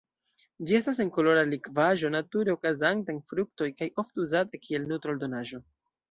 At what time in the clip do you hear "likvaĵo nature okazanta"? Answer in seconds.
1.49-3.13